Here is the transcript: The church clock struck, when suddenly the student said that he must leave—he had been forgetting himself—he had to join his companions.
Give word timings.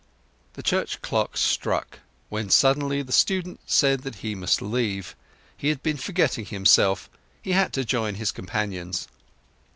The 0.53 0.63
church 0.63 1.03
clock 1.03 1.37
struck, 1.37 1.99
when 2.29 2.49
suddenly 2.49 3.03
the 3.03 3.11
student 3.11 3.59
said 3.67 3.99
that 4.01 4.15
he 4.15 4.33
must 4.33 4.59
leave—he 4.59 5.67
had 5.69 5.83
been 5.83 5.97
forgetting 5.97 6.45
himself—he 6.45 7.51
had 7.51 7.71
to 7.73 7.85
join 7.85 8.15
his 8.15 8.31
companions. 8.31 9.07